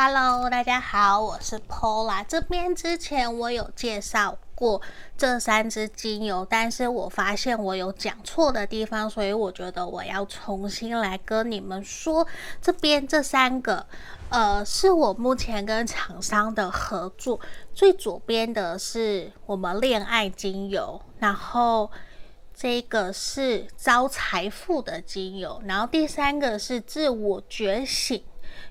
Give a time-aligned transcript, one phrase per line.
[0.00, 2.24] Hello，大家好，我是 Pola。
[2.28, 4.80] 这边之前我有介绍过
[5.16, 12.24] 这三支精油，但是我发现我有讲错的地方，所以我觉得我要重新来跟你们说。
[12.62, 13.84] 这边这三个，
[14.28, 17.40] 呃，是我目前跟厂商的合作。
[17.74, 21.90] 最左边的是我们恋爱精油，然后
[22.54, 28.22] 这个是招财富的精油，然后第三个是自我觉醒。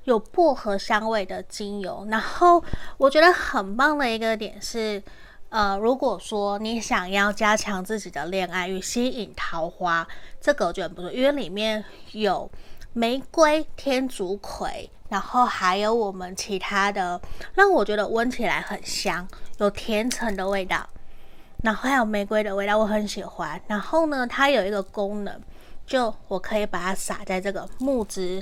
[0.07, 2.63] 有薄荷香味的精油，然后
[2.97, 5.03] 我觉得很棒的一个点是，
[5.49, 10.07] 呃，如果说你想要加强自己的恋爱与吸引桃花，
[10.39, 12.49] 这个我觉得不错，因为里面有
[12.93, 17.19] 玫瑰、天竺葵，然后还有我们其他的，
[17.53, 20.87] 让我觉得闻起来很香，有甜橙的味道，
[21.63, 23.61] 然后还有玫瑰的味道，我很喜欢。
[23.67, 25.37] 然后呢，它有一个功能，
[25.85, 28.41] 就我可以把它撒在这个木质。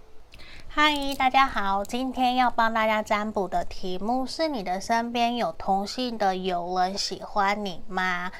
[0.73, 1.83] 嗨，大家好！
[1.83, 8.31] 今天要帮大家占卜的题目是：你的身边有同性的友人喜欢你吗？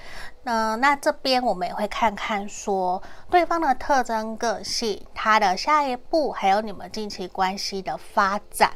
[0.45, 8.71] 嗯、那这边我们也会看看说对方的特征、个性、他的下一步，还有你们近期关系的发展。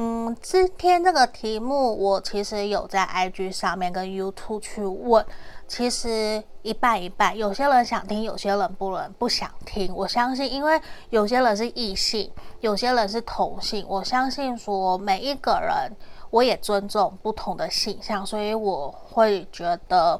[0.00, 5.24] 嗯，今天这个题目我其实有在 IG 上面跟 YouTube 去问，
[5.68, 9.94] 其实一半一半，有些人想听，有些人不能不想听。
[9.94, 10.80] 我相信，因为
[11.10, 15.94] 有些人是异性，有些人是同性，我相信说每一个人，
[16.30, 20.18] 我也尊重不同的形象，所以我会觉得，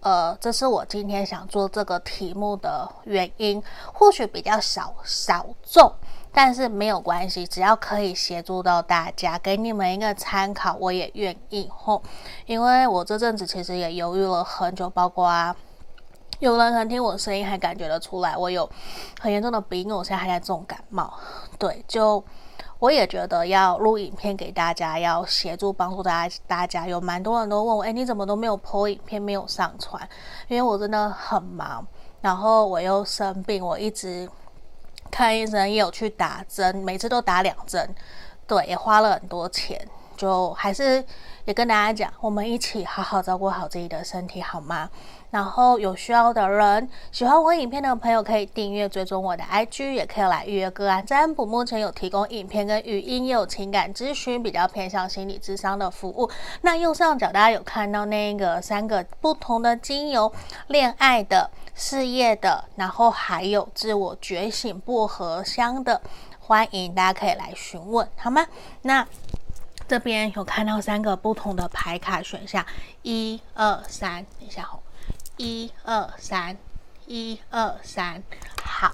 [0.00, 3.62] 呃，这是我今天想做这个题目的原因，
[3.94, 5.92] 或许比较少少众。
[6.34, 12.02] 但是没有关系，只要可以协助到大家，给你们一个参考，我也愿意吼。
[12.46, 15.54] 因为我这阵子其实也犹豫了很久，包括啊，
[16.38, 18.66] 有人可能听我声音还感觉得出来，我有
[19.20, 21.12] 很严重的鼻音，我现在还在重感冒。
[21.58, 22.24] 对，就
[22.78, 26.34] 我也觉得要录影片给大家，要协助帮助大家。
[26.46, 30.08] 大家有蛮多人都问我，哎，你怎么都没有播影片，没有上传？
[30.48, 31.86] 因为我真的很忙，
[32.22, 34.26] 然后我又生病，我一直。
[35.12, 37.94] 看医生也有去打针，每次都打两针，
[38.46, 39.78] 对，也花了很多钱
[40.16, 41.04] 就还是
[41.44, 44.88] 也跟大家讲，我们一起好好照顾好自己的身体，好吗？
[45.30, 51.46] 然后有需要的人，喜欢我影片的朋友可以订阅追踪我的 IG，也可以来预约个案占卜。
[51.46, 56.30] 目前有提供影片跟语音，也有情感咨询，比较偏向心理咨商的服务。
[56.60, 60.30] 那右上角大家有看到那个三个不同的精油，
[60.66, 66.00] 恋爱的、事业的，然后还有自我觉醒薄荷香的，
[66.38, 68.46] 欢迎大家可以来询问，好吗？
[68.82, 69.06] 那
[69.88, 72.64] 这边有看到三个不同的牌卡选项，
[73.02, 74.68] 一二三，等一下。
[75.38, 76.56] 一二三，
[77.06, 78.22] 一二三，
[78.62, 78.92] 好，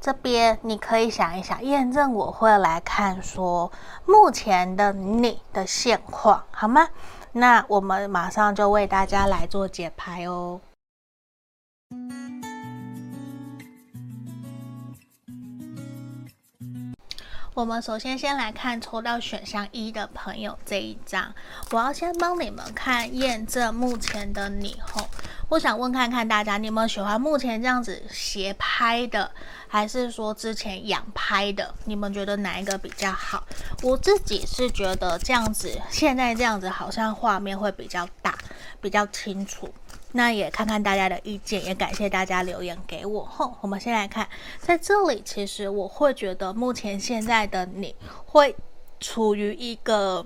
[0.00, 3.72] 这边你可以想一想，验证我会来看说
[4.04, 6.88] 目前的你的现况，好吗？
[7.32, 10.60] 那我们马上就为大家来做解牌哦。
[17.58, 21.34] 我们首先先来看抽到选项一的朋友这一张，
[21.72, 25.08] 我要先帮你们看验证目前的你后，
[25.48, 29.28] 我想问看看大家，你们喜欢目前这样子斜拍的，
[29.66, 31.74] 还是说之前仰拍的？
[31.84, 33.44] 你们觉得哪一个比较好？
[33.82, 38.38] 我自己是觉得这样子，现在这样子好像画面会比较大，
[38.80, 39.68] 比较清楚。
[40.12, 43.24] 那也看看大家的意见，也感谢大家留言给我。
[43.24, 44.26] 吼，我们先来看，
[44.58, 47.94] 在这里，其实我会觉得目前现在的你
[48.24, 48.56] 会
[48.98, 50.24] 处于一个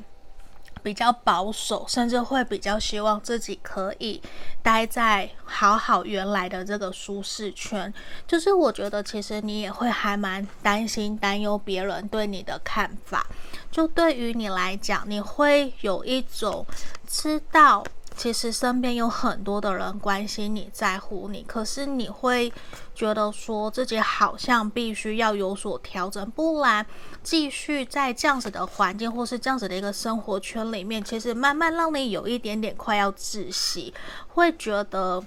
[0.84, 4.23] 比较保守，甚至会比较希望自己可以
[4.62, 7.93] 待在好好原来的这个舒适圈。
[8.25, 13.26] 就是我觉得，其实你也会还蛮担心、担忧别人对你的看法。
[13.70, 16.64] 就对于你来讲，你会有一种
[17.05, 17.84] 知道。
[18.14, 22.52] 其实身边有很多的人关心你，在乎你，可是你会
[22.94, 26.86] 觉得说自己好像必须要有所调整，不然
[27.22, 33.92] 继续在这样子的环境或是这样子的一个生活圈里面，其实慢慢让你有一点点快要窒息，
[34.28, 35.20] 会觉得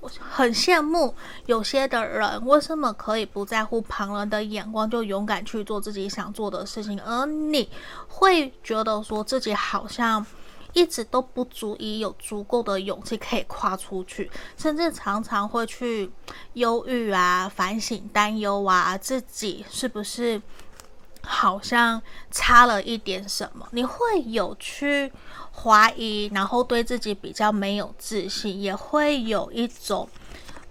[0.00, 1.14] 我很羡慕
[1.46, 7.70] 有些的人为什么可以不在乎旁人的眼光，就勇敢去做自己想做的事情，而你
[8.08, 10.26] 会觉得说自己好像。
[10.72, 16.10] 一直都不足以有足够的勇气可以跨出去，甚至常常会去
[16.54, 20.40] 忧郁啊、反省、担忧啊，自己是不是
[21.22, 22.00] 好像
[22.30, 23.68] 差了一点什么？
[23.72, 25.12] 你会有去
[25.52, 30.08] 怀疑，然后对自己比较没有自信，也会有一种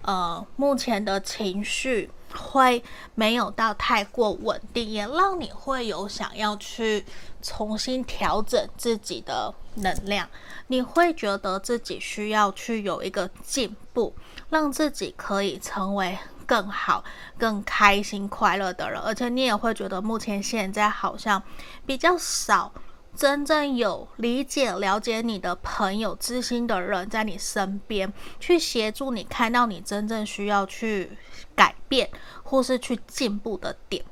[0.02, 2.10] 呃，目前的情绪。
[2.34, 2.82] 会
[3.14, 7.04] 没有到太过稳定，也让你会有想要去
[7.42, 10.28] 重新调整自己的能量。
[10.68, 14.14] 你会觉得自己需要去有一个进步，
[14.48, 17.04] 让自己可以成为更好、
[17.38, 19.00] 更开心、快乐的人。
[19.00, 21.42] 而且你也会觉得目前现在好像
[21.84, 22.72] 比较少。
[23.14, 31.10] 真正有理解、了解你的朋友、知心的人在你身边，去协助你看到你真正需要去
[31.54, 32.08] 改变
[32.42, 34.04] 或是去进步的点。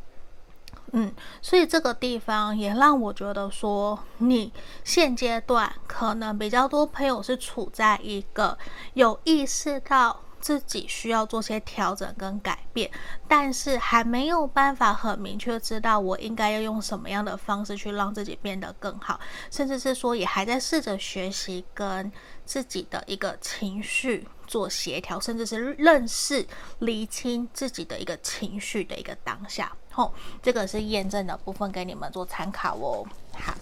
[0.92, 1.12] 嗯，
[1.42, 4.52] 所以这个地方也让我觉得说，你
[4.84, 8.58] 现阶段可能比较多朋友是处在一个
[8.94, 10.20] 有意识到。
[10.40, 12.90] 自己需要做些调整跟改变，
[13.26, 19.18] 但是还没有办法很明确知道我应该要用什么样的方式去让自己变得更好，
[19.50, 22.10] 甚至是说也还在试着学习跟
[22.44, 26.46] 自己的一个情绪做协调，甚至是认识、
[26.78, 29.72] 厘清自己的一个情绪的一个当下。
[29.90, 33.04] 吼，这个是验证的部分，给你们做参考哦。
[33.32, 33.52] 好，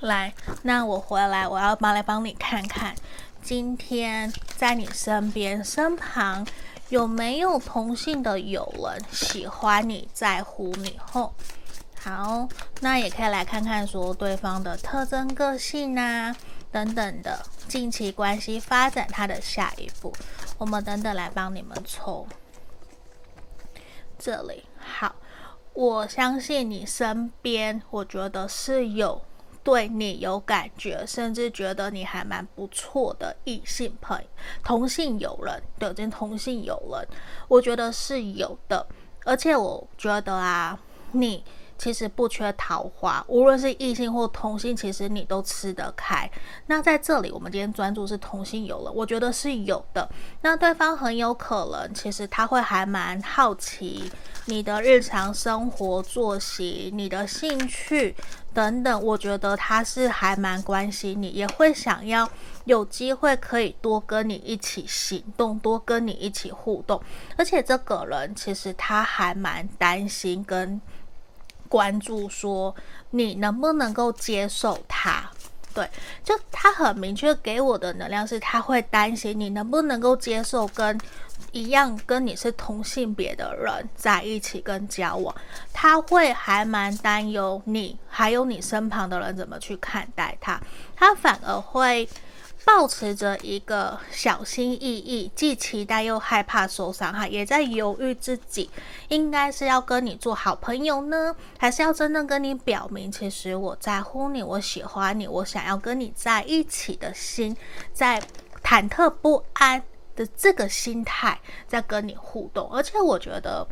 [0.00, 2.94] 来，那我回来，我要帮来帮你看看。
[3.42, 6.46] 今天在你身边、身旁
[6.90, 10.98] 有没有同性的友人喜欢你、在乎你？
[11.12, 11.32] 吼，
[12.00, 12.48] 好，
[12.80, 16.36] 那也可以来看看说对方的特征、个性啊
[16.70, 20.12] 等等的，近期关系发展他的下一步。
[20.58, 22.26] 我们等等来帮你们抽。
[24.18, 25.14] 这里好，
[25.72, 29.22] 我相信你身边，我觉得是有。
[29.68, 34.24] 对你有感觉，甚至觉得你还蛮不错的异性朋友、
[34.64, 37.06] 同性友人，对，这同性友人，
[37.48, 38.86] 我觉得是有的。
[39.26, 40.78] 而且我觉得啊，
[41.12, 41.44] 你
[41.76, 46.28] 其实不缺桃花，无论是异性或同性，其实你都吃得开。
[46.66, 50.08] 那在这里，我们今天专注是同性友人，我觉得是有的。
[50.40, 54.10] 那对方很有可能，其实他会还蛮好奇
[54.46, 58.16] 你的日常生活作息、你的兴趣。
[58.54, 62.28] 等等，我觉得他是还蛮关心你，也会想要
[62.64, 67.00] 有机会可以多跟你一起行动，多跟你一起互动。
[67.36, 70.80] 而且这个人其实他还蛮担心跟
[71.68, 72.74] 关注说
[73.10, 75.30] 你能不能够接受他。
[75.74, 75.88] 对，
[76.24, 80.98] 就他很明确给我的能量是，他会担心你能不能够接受跟
[81.52, 85.34] 一样跟你是同性别的人在一起跟交往，
[85.72, 90.60] 他会还蛮担忧你，还有你身旁的人怎么去看待他，
[90.96, 92.08] 他反而会。
[92.64, 98.68] 抱持着一个小心翼翼，既期待又害怕受伤害，也在犹豫自己
[99.08, 107.56] 应该是要跟你做好朋友呢，还是要真正跟你表明，其实我在乎你，我喜欢你，我想要跟你在一起的心，
[107.94, 108.20] 在
[108.62, 109.82] 忐忑不安
[110.18, 112.68] 的这个心态在跟你互动。
[112.72, 113.64] 而且我觉得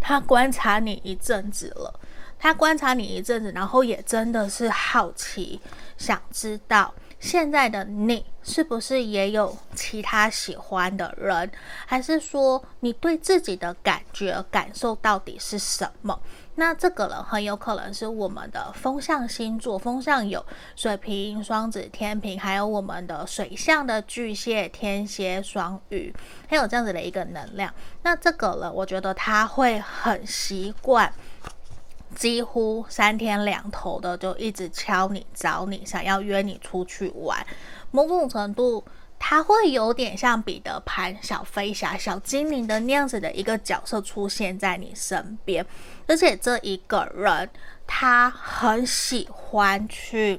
[0.00, 2.00] 他观察你一阵子了，
[2.38, 5.60] 他观察你一阵子，然后也真的是好奇，
[5.96, 6.92] 想知道。
[7.20, 11.50] 现在的你是不是也有其他喜欢的人？
[11.86, 16.20] 还是说你对自己的感觉感受到底是什么？
[16.56, 20.44] 那这个人很有可能是我们的风象星座，风象有
[20.76, 26.14] 水瓶、双子、天平，还有我们的水象的巨蟹、天蝎、双鱼，
[26.48, 27.74] 还有这样子的一个能量。
[28.02, 31.12] 那这个人，我觉得他会很习惯。
[32.14, 37.44] 几乎三天两头的就一直敲你找你，想要约你出去玩。
[37.90, 38.84] 某种程度，
[39.18, 45.64] 他会有点像彼得潘、小飞侠、小精灵的那样子的一个角色出现在你身边。
[46.06, 47.48] 而且这一个人，
[47.86, 50.38] 他很喜欢去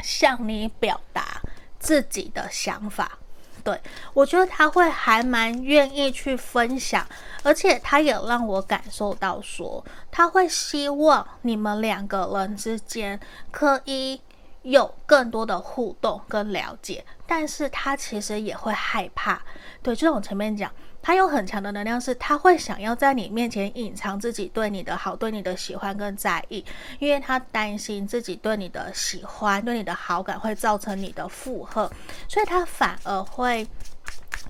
[0.00, 1.40] 向你表达
[1.78, 3.18] 自己的想法。
[3.64, 3.80] 对，
[4.14, 7.04] 我觉得他会还蛮愿意去分享，
[7.42, 13.18] 而且他也让我感受到说，他会希望你们两个人之间
[13.50, 14.20] 可以
[14.62, 19.42] 有更多的互动跟了解，但是他其实也会害怕。
[19.82, 20.70] 对，就像我前面讲。
[21.02, 26.64] 他有很强的能量，是他会想要在你面前隐藏自己对你的好、对你的喜欢跟在意，
[26.98, 31.88] 因为他担心自己对你的喜欢、对你的好感会造成你的负荷，
[32.26, 33.64] 所以他反而会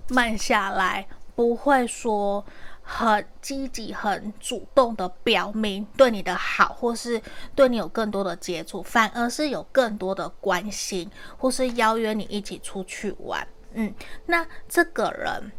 [0.09, 2.43] 慢下来，不会说
[2.89, 7.21] 很积极、很主动的表明对你的好，或是
[7.55, 13.47] 对你有更多的接触，反而是有更多的关心，或是邀约你一起出去玩。
[13.73, 13.93] 嗯，
[14.27, 15.53] 那这个人。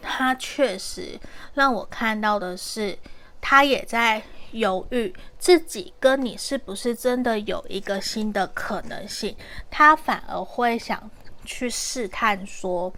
[0.00, 1.18] 他确实
[1.54, 2.96] 让我看到的是，
[3.40, 9.36] 他也在犹豫自己跟你是不是真的有一个新的可能性。
[9.68, 11.10] 他反而会想
[11.44, 12.92] 去试探说，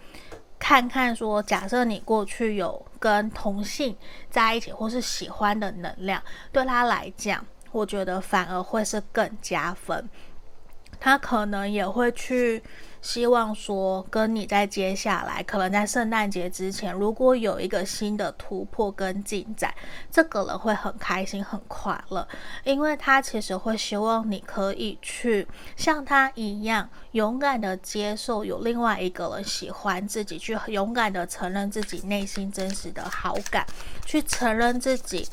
[0.59, 3.97] 看看说，假设你过去有跟同性
[4.31, 10.09] 在一起或是喜欢的能量，对他来讲，我觉得反而会是更加分。
[11.01, 12.63] 他可能也会去。
[13.03, 19.75] 希望说跟你在接下来，可能在圣诞节之前，如果有一个新的突破跟进展，
[20.11, 22.27] 这个人会很开心很快乐，
[22.65, 33.67] 因为他其实会希望你可以去像他一样勇敢的接受有另外一个人喜欢自己，去勇敢的承认自己内心真实的好感，
[34.05, 35.27] 去承认自己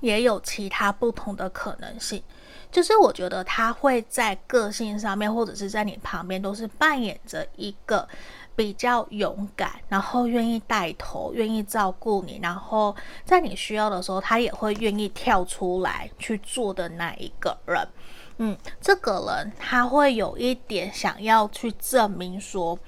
[0.00, 2.22] 也有其他不同的可能性。
[2.70, 8.06] 就是我觉得他会在个性上面，或者是在你旁边，都是扮演着一个
[8.54, 12.94] 比较勇敢，然后愿意带头、愿意照顾你，然后
[13.24, 17.88] 在你需要的时候，他也会愿意跳出来去做的那一个人。
[18.36, 22.78] 嗯，这个人他会有一点想要去证明说，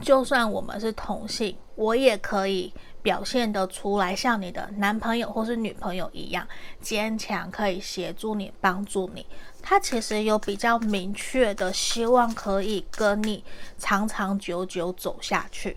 [0.00, 2.72] 就算我们是同性，我也可以。
[3.02, 6.46] 表现得出来，像你的男朋友或是女朋友一样
[6.80, 9.26] 坚强，可以协助你、帮助你。
[9.62, 13.44] 他其实有比较明确的希望，可以跟你
[13.78, 15.76] 长长久久走下去。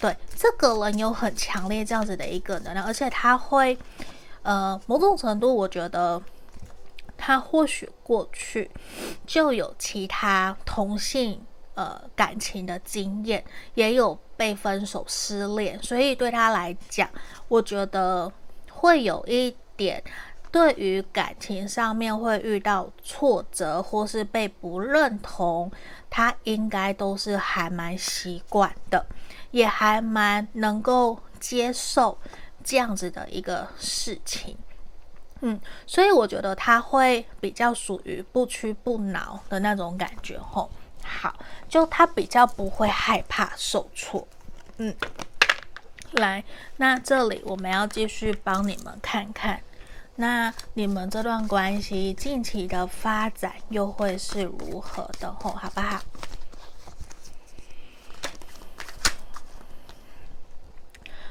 [0.00, 3.76] 对，这个人有很强烈这样子的一个能量，而且他会，
[4.42, 6.20] 呃，某种程度，我觉得
[7.16, 8.70] 他或许过去
[9.26, 11.40] 就有其他同性。
[11.74, 13.42] 呃，感情的经验
[13.74, 17.08] 也有被分手、失恋，所以对他来讲，
[17.48, 18.30] 我觉得
[18.70, 20.02] 会有一点
[20.50, 25.72] 对于感情上面会遇到挫折或是被不认同，
[26.10, 29.06] 他应该都是还蛮习惯的，
[29.50, 32.18] 也还蛮能够接受
[32.62, 34.54] 这样子的一个事情。
[35.40, 40.70] 嗯，所以我觉得他会比较属于不屈不挠的那种感觉，吼。
[41.04, 41.34] 好，
[41.68, 44.26] 就他比较不会害怕受挫，
[44.78, 44.94] 嗯，
[46.12, 46.44] 来，
[46.76, 49.60] 那这里我们要继续帮你们看看，
[50.16, 56.00] 那你们这段关系近期的发展又会是如何的吼，好不好？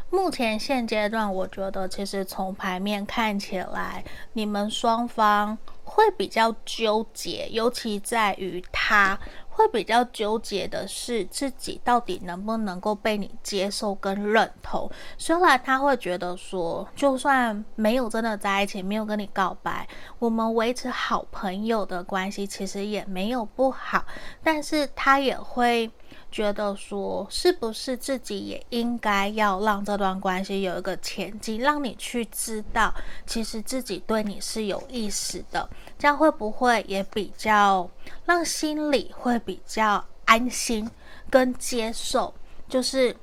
[0.10, 9.18] 目前现阶段，我觉得其实从牌面看起来，你们双方会比较纠结，尤其在于他
[9.62, 14.90] 会比较纠结的是自己到底能不能够被你接受跟认同。
[15.18, 19.88] 虽然他会觉得说，就算没有真的在一起，没有跟你告白，
[20.20, 24.04] 我们维持好朋友的关系其实也没有不好，
[24.44, 25.92] 但是他也会。
[26.32, 32.94] 觉得说，是不是自己也应该要让这段关系有一个前进，让你去知道，
[33.28, 35.70] 其实自己对你是有意思的，
[36.00, 37.90] 这样会不会也比较
[38.26, 40.90] 让心里会比较安心
[41.30, 42.34] 跟接受？
[42.70, 43.14] 就是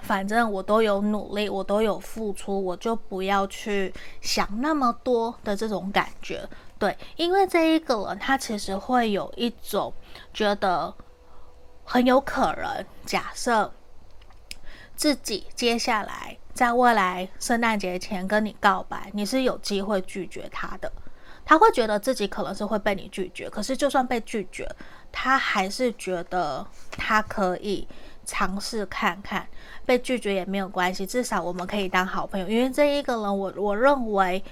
[0.00, 6.48] 反正我都有努力，我都有付出，我就不要去想那么多的这种感觉。
[6.78, 9.92] 对，因为这一个人他其实会有一种
[10.32, 10.94] 觉得。
[11.84, 13.72] 很有可能，假设
[14.96, 20.90] 自己接下来在未来圣诞节前跟你告白，你是有机会拒绝他的。
[21.44, 24.68] 他会觉得自己可能是会被你拒绝，可是就算被拒绝，
[25.10, 27.86] 他还是觉得他可以
[28.24, 29.46] 尝试看看，
[29.84, 32.48] 被拒绝也没有关系，至少我们可以当好朋友。
[32.48, 34.42] 因为这一个人，我我认为。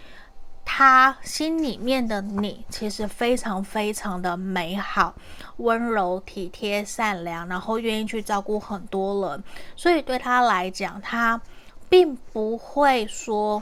[0.72, 5.12] 他心里面的你其实非常非常的美好、
[5.56, 9.42] 温柔、体贴、善良，然后愿意去照顾很多人，
[9.74, 11.38] 所以对他来讲，他
[11.88, 13.60] 并不会说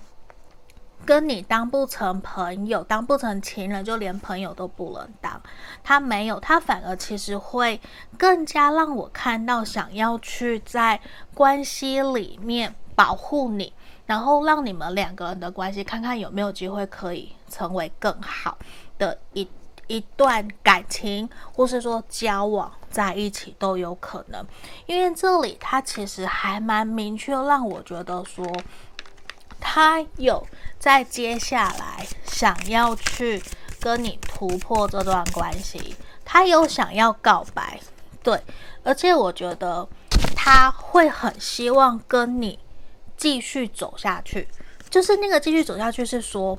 [1.07, 5.41] 跟你当不成朋友、当不成情人，就连朋友都不能当。
[5.83, 7.81] 他没有，他反而其实会
[8.19, 11.01] 更加让我看到想要去在
[11.33, 13.73] 关系里面保护你。
[14.09, 18.57] 然后让你们两个人的关系，看看有没有机会可以成为更好
[18.97, 19.47] 的一
[19.87, 24.43] 一段感情，或是说交往在一起都有可能。
[24.87, 28.47] 因为这里他其实还蛮明确，让我觉得说
[29.61, 30.47] 他有
[30.79, 33.43] 在接下来想要去
[33.79, 37.79] 跟你突破这段关系，他有想要告白，
[38.23, 38.43] 对，
[38.83, 39.87] 而且我觉得
[40.35, 42.59] 他会很希望跟你。
[43.19, 44.49] 继续走下去，
[44.89, 46.57] 就是那个继续走下去，是说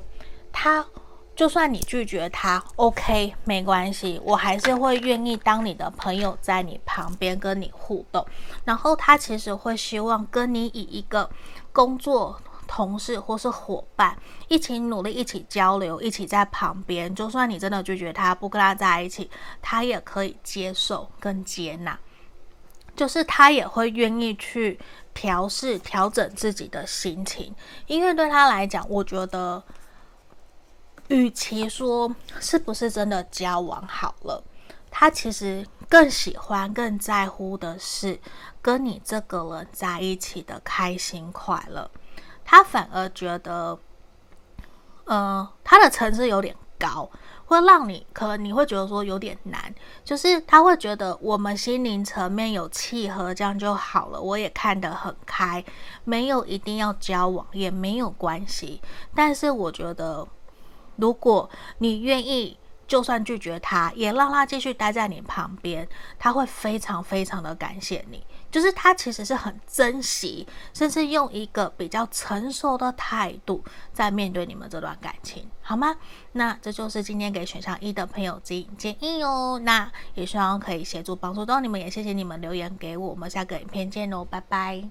[0.52, 0.86] 他
[1.36, 8.24] 就算你拒绝他，OK，没关系，我还是会愿意当你的朋友，在你旁边跟你互动。
[8.66, 11.30] 然后他其实会希望跟你以一个
[11.72, 14.18] 工作同事或是伙伴
[14.50, 17.16] 一起努力，一起交流，一起在旁边。
[17.16, 21.98] 就算你真的拒绝他，不跟他在一起，他也可以接受跟接纳，
[22.98, 24.78] 就是他也会愿意去。
[25.20, 27.54] 调试、调整自己的心情，
[27.88, 29.62] 因为对他来讲，我觉得，
[31.10, 34.42] 与其说是不是真的交往好了，
[34.90, 38.18] 他其实更喜欢、更在乎的是
[38.62, 41.92] 跟你这个人在一起的开心快乐。
[42.46, 43.78] 他反而觉得，
[45.04, 47.12] 呃，他的层次有点高。
[47.50, 49.74] 会让你可能你会觉得说有点难，
[50.06, 54.22] 就是他会觉得我们心灵层面有契合，这样就好了。
[54.22, 55.66] 我也看得很开，
[56.06, 58.80] 没有一定要交往也没有关系。
[59.14, 60.28] 但是我觉得，
[60.96, 62.58] 如果你愿意。
[62.90, 68.26] 就算拒绝他，也让他继续待在你旁边，他会非常非常的感谢你。
[68.52, 75.96] 就是他其实是很珍惜，甚至用一个比较成熟的态度在面对你们这段感情，好吗？
[76.32, 79.60] 那这就是今天给选项一的朋友指引建议哦。
[79.64, 83.10] 那也希望可以协助帮助到你们，也谢谢你们留言给我。
[83.10, 84.90] 我们下个影片见喽，拜拜。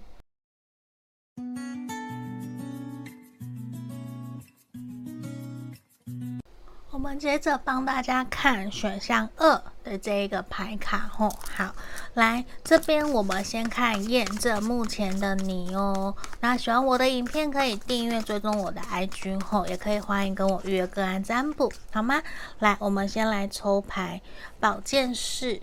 [6.98, 11.32] 我们接着帮大家看选项二的这一个牌卡哦。
[11.54, 11.72] 好，
[12.14, 16.16] 来这边我们先看验证目前的你哦。
[16.40, 22.20] 那喜欢我的影片可以订阅追踪我的 IG 后，也可以欢迎跟我预约个案占卜，好吗？
[22.58, 24.20] 来，我们先来抽牌：
[24.58, 25.60] 宝剑四、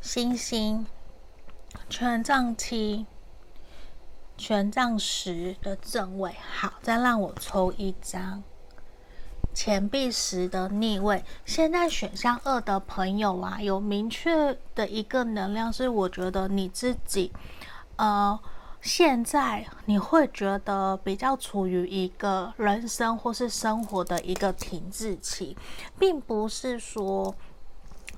[0.00, 0.86] 星星、
[1.90, 3.04] 权杖七、
[4.38, 6.34] 权杖十的正位。
[6.50, 8.42] 好，再让我抽一张。
[9.54, 17.32] 钱币十的逆位，现在选项二的朋友啊，有明确的一个能量，是我觉得你自己，
[17.96, 18.38] 呃，
[18.80, 25.56] 现在你会觉得比较处于一个人生或是生活的一个停滞期，
[25.98, 27.34] 并不是说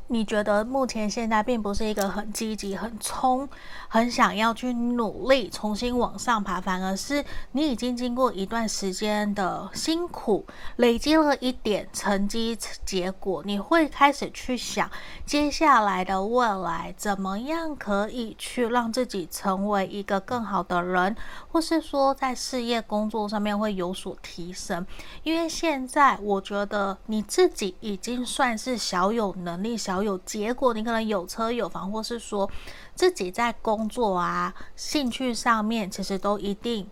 [0.09, 3.49] 你觉得目前现在并不是一个很积极、很冲、
[3.89, 14.89] 很想要去努力重新往上爬，反而是你已经经过一段时间的辛苦，累积了一点成绩结果，你会开始去想
[15.25, 21.17] 接下来的未来怎么样可以去让自己成为一个更好的人，
[21.49, 24.87] 或是说在事业工作上面会有所提升。
[25.25, 29.96] 因为现在我觉得你自己已经算是小有能力、小。
[30.03, 32.51] 有结果，你可能有车有房，或是说
[32.95, 36.89] 自己在工作啊、兴趣上面，其实都一定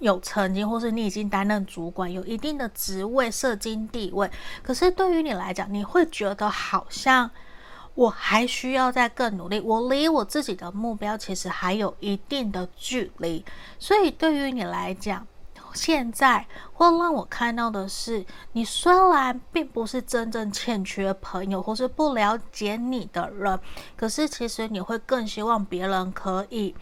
[0.00, 4.30] 有成绩，或是你已经担任主管，有一定的职位、社经地位。
[4.62, 7.30] 可是对于你来讲，你会觉得好像
[7.94, 13.44] 我还需要再更努力，我离我自己的目标其实还有一定的距离。
[13.78, 15.26] 所以对于你来讲，
[15.74, 23.58] 现在会让我看到的是，你虽然并不是真正欠缺朋友，或是不了解你的人，
[23.96, 26.74] 可是其实你会更希望别人可以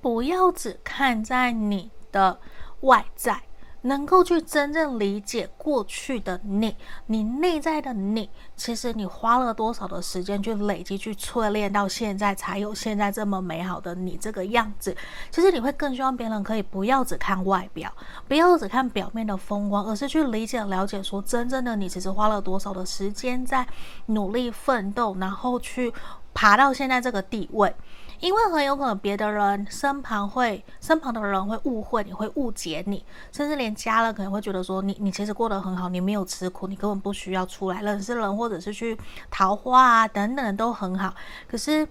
[0.00, 2.38] 不要只看在你的
[2.80, 3.42] 外在。
[3.82, 14.94] 能够去真正理解过去的你，你内在的你，其实你花了多少的时间去累积、去淬炼，到现在才有现在这么美好的你这个样子。
[15.30, 17.90] 其实你会更希望别人可以不要只看外表，
[18.28, 23.66] 不要只看表面的风光，而是去理解、了解，说真正的你其实花了多少的时间在
[24.06, 25.92] 努力奋斗，然后去
[26.34, 27.74] 爬到现在这个地位。
[28.20, 38.96] 因为很有可能别的人身旁会身旁的人会误会你，会误解你，甚至连家人可能会觉得说你你其实过得很好，你没有吃苦，你根本不需要出来认识人，或者是去
[39.30, 41.14] 桃花啊等等都很好。
[41.48, 41.88] 可是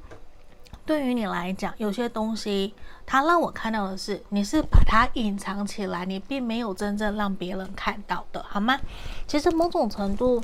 [0.86, 2.74] 对于你来讲，有些东西
[3.06, 8.80] 它让我看到的是你是把它隐藏起来，你并没有真正让别人看到的，好吗？
[9.28, 10.42] 其实某种程度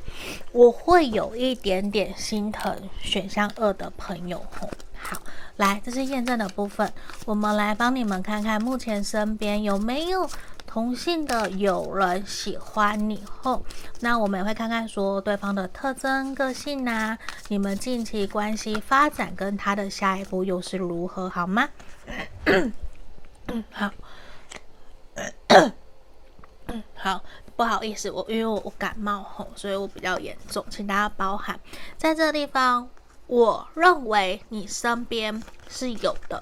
[0.52, 4.44] 我会有一点点心疼选项二的朋友。
[5.06, 5.22] 好。
[5.58, 6.92] 来，这是验证的部分。
[7.26, 10.30] 我们来帮你们看看，目前身边有没有
[10.68, 13.64] 同性的友人喜欢你后，
[14.02, 21.70] 那我们也会看看说对方的特征、个性呐、你们近期关系发展跟他的下一步又是如何，好吗？
[23.72, 23.92] 好，
[26.96, 27.24] 好，
[27.56, 31.58] 不好意思，我因为我感冒吼，所以我比较严重，请大家包涵。
[31.96, 32.90] 在这个地方。
[33.28, 36.42] 我认为你身边是有的，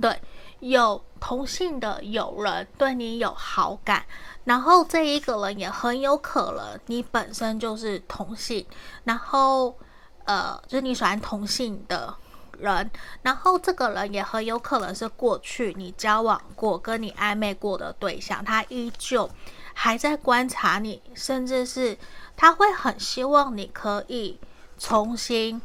[0.00, 0.20] 对，
[0.60, 4.04] 有同性的友人对你有好感，
[4.44, 8.66] 然后这一个人也很有可能你本身就是同性，
[9.04, 9.78] 然后
[10.24, 12.12] 呃，就是你喜欢同性的
[12.58, 12.90] 人，
[13.22, 19.30] 然后这个人也很有可能是过去你交往过、跟你暧昧过的对象，他依旧
[19.72, 21.96] 还在观察你，甚至是
[22.36, 24.40] 他会很希望你可以
[24.76, 25.62] 重新。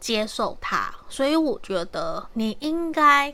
[0.00, 3.32] 接受他，所以我觉得你应该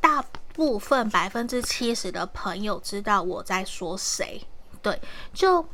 [0.00, 4.42] 大部分百分之七十的朋友知道我在说谁，
[4.82, 4.98] 对，
[5.32, 5.64] 就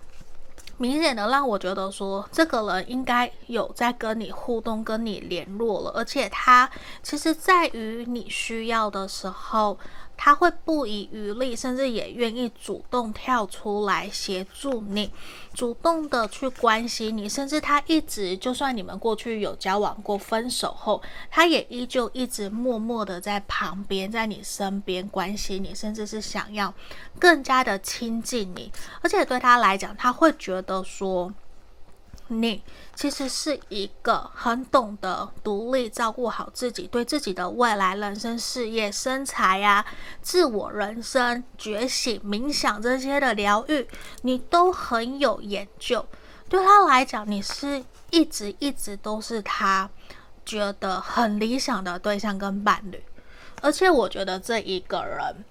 [0.76, 6.68] 明显的让我觉得说这个人应该有在跟你互动、跟你联络了，而且他
[7.02, 9.78] 其实在于你需要的时候。
[10.16, 15.10] 他会不遗余力，甚至也愿意主动跳出来协助你，
[15.52, 26.72] 主动的去关心你，甚至他一直，就算你们过去有交往过，分手后，他也依旧一直默默的在旁边，在你身边关心你，甚至是想要
[27.18, 31.32] 更加的亲近你，而且对他来讲，他会觉得说。
[32.28, 32.62] 你
[32.94, 39.84] 其实是一个很懂得独立照顾好自己，对自己的未来、人生、事业、身材呀、
[40.22, 43.86] 自我、人生觉醒、冥想这些的疗愈，
[44.22, 46.04] 你都很有研究。
[46.48, 49.90] 对他来讲，你是一直一直都是他
[50.46, 53.02] 觉得很理想的对象跟伴侣。
[53.60, 55.44] 而且，我觉得这一个人，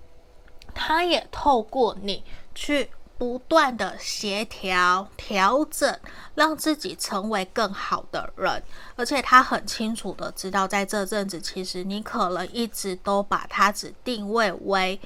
[0.73, 2.23] 他也透过你
[2.55, 2.89] 去。
[3.17, 5.99] 不断的协调调整，
[6.36, 8.62] 让自己成为更好的人，
[8.95, 14.99] 而且他很清楚的知道，在这阵子，其实你可能一直都把他只定位为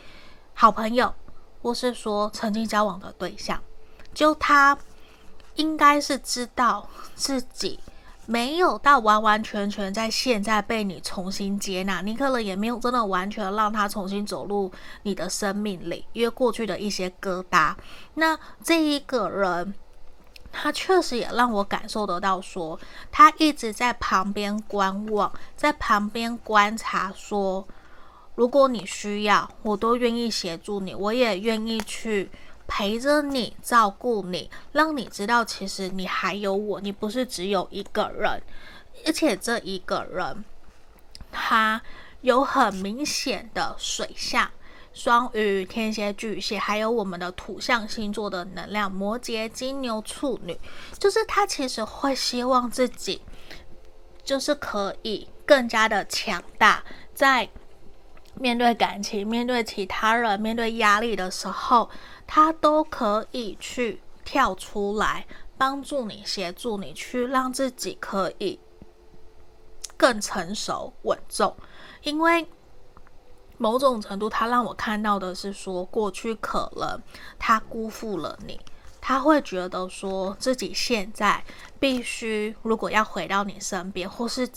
[0.54, 1.13] 好朋友，
[1.62, 3.62] 或是说曾经交往的对象，
[4.13, 4.78] 就他
[5.56, 7.80] 应该是知道自己。
[8.29, 14.69] 没有到完完全全在现在被你重新接纳，你可能也没有真的完全让他重新走入
[15.03, 17.73] 你的生命里，因为过去的一些疙瘩。
[18.15, 19.73] 那这一个人，
[20.51, 22.77] 他确实也让我感受得到说，
[23.09, 27.65] 他一直在旁边观望，在旁边观察，说
[28.35, 32.29] 如果你需要，我都愿意协助你，我也愿意去
[32.67, 38.41] 陪着你，照顾你，让你知道其实你还有我，你不是只有一个人，
[39.06, 40.43] 而且这一个人
[41.32, 41.82] 他
[42.21, 44.51] 有很明显的水象。
[44.93, 50.60] 双鱼、天蝎、巨蟹，还有我们的土象星座的能量，摩羯、金牛、处女，
[50.97, 53.21] 就是他其实会希望自己，
[54.23, 57.47] 就是可以更加的强大，在
[58.34, 61.88] 面对感情、面对其他人、面对压力的时候，
[62.27, 65.25] 他都可以去跳出来，
[65.57, 68.59] 帮助你、协助你，去让自己可以
[69.97, 71.55] 更成熟稳重，
[72.03, 72.47] 因为。
[73.59, 77.01] 某种程度，他让我看到的是说，过去可能
[77.39, 78.61] 他辜负了你，
[79.01, 81.43] 他会觉得说自己现在
[81.79, 84.47] 必须，如果要回到你身边，或是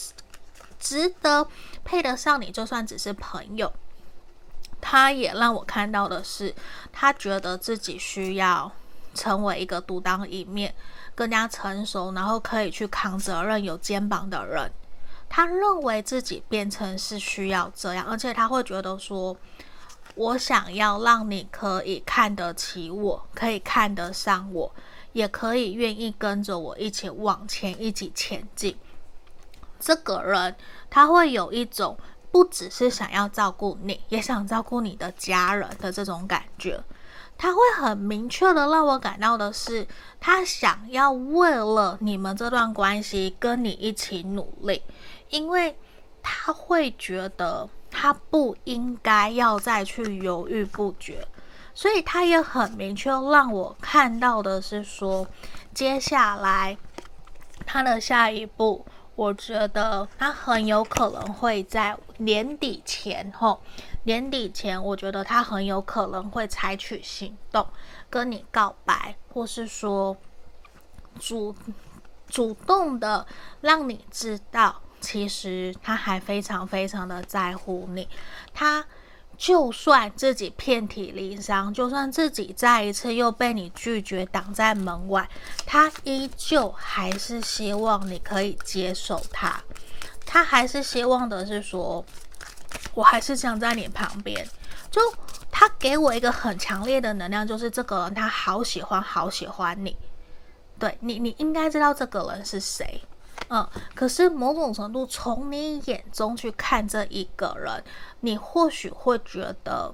[0.79, 1.49] 值得
[1.83, 3.73] 配得上你，就算只是朋友，
[4.81, 6.55] 他也让我看到的是，
[6.93, 8.73] 他觉得自己需要
[9.15, 10.75] 成为一个独当一面、
[11.15, 14.73] 更加成熟，然后可以去扛责任、有肩膀的人。
[15.29, 19.37] 他认为自己变成是需要这样，而且他会觉得说
[20.17, 24.73] ：“我想要让你可以看得起我，可以看得上我，
[25.13, 28.77] 也可以愿意跟着我一起往前，一起前进。”
[29.79, 30.57] 这个人
[30.91, 31.97] 他会有一种
[32.31, 36.83] 不只是想要照顾你，也想照顾你的家人的这种感觉。
[37.37, 39.87] 他会很明确的让我感到的是，
[40.21, 44.83] 他想要为了你们这段关系跟你一起努力。
[45.31, 45.79] 因为
[46.23, 51.27] 他会觉得他不应该要再去犹豫不决，
[51.73, 55.27] 所以他也很明确让我看到的是说，
[55.73, 56.77] 接下来
[57.65, 58.85] 他的下一步，
[59.21, 63.61] 我觉得他很有可能会在年底前后，
[64.05, 67.67] 年底前，我觉得他很有可能会采取行动，
[68.09, 70.17] 跟你告白，或是说
[71.19, 71.55] 主
[72.29, 73.27] 主动的
[73.61, 74.81] 让你知道。
[75.03, 78.09] 其实他还非常非常的在乎你，
[78.55, 78.83] 他
[79.41, 85.27] 就算自己遍体鳞伤，就算自己再一次又被你拒绝挡在门外，
[85.65, 89.59] 他依旧还是希望你可以接受他，
[90.27, 92.05] 他还是希望的是说，
[92.93, 94.47] 我还是想在你旁边。
[94.91, 95.01] 就
[95.51, 99.97] 他给我一个很强烈的能量，就是这个人他好喜欢好喜欢你，
[100.79, 103.01] 对你，你应该知道这个人是谁。
[103.53, 107.83] 嗯，可是某种程度，从你眼中去看这一个人，
[108.21, 109.93] 你或许会觉得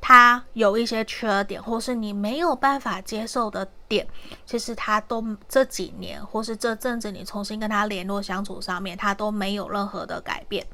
[0.00, 4.08] 他有一些缺点，或是你没有办法接受的点。
[4.46, 10.66] 其实他都这几年，或是这阵子，你重新跟他联络相处上面，他都没有任何的改变。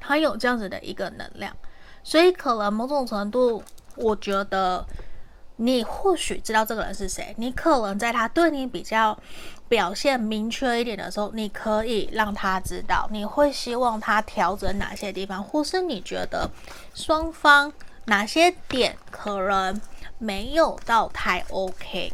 [0.00, 1.54] 他有这样子的一个能量，
[2.02, 3.62] 所以可能某种程度，
[3.96, 4.86] 我觉得。
[5.56, 9.16] 你或许知道这个人是谁，你可能在他对你比较
[9.74, 16.48] 表现明确一点的时候，你可以让他知道，你会希望他调整哪些地方，或是你觉得
[16.94, 17.72] 双方
[18.04, 19.80] 哪些点可能
[20.18, 22.12] 没有到太 OK。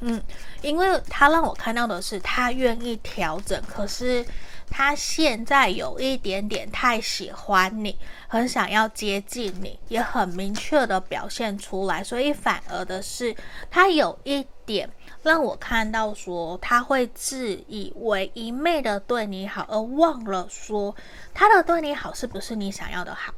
[0.00, 0.22] 嗯，
[0.60, 4.22] 因为他让我看到的是他愿意调整，可是。
[4.68, 13.34] 他现在有一点点太喜欢你，很想要接近你，也很明确的表现出来，所以反而的是，
[13.70, 14.90] 他有一点
[15.26, 20.94] 让我看到说，他会自以为一昧的对你好，而忘了说
[21.34, 23.34] 他的对你好是不是你想要的好。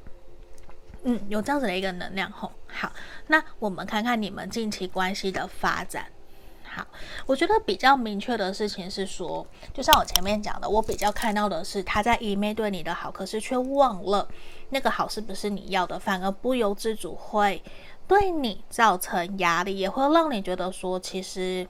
[1.05, 2.53] 嗯，有这样子的一个能量吼。
[2.67, 2.93] 好，
[3.29, 6.05] 那我们看看你们近期关系的发展。
[6.63, 6.87] 好，
[7.25, 14.29] 我觉得比较明确的事情是说，就像我前面讲的，我比较看到的是他在一昧对你的好，可是却忘了
[14.69, 17.63] 那个好是不是你要的，反而不由自主会
[18.07, 21.67] 对你造成压力，也会让你觉得说，其实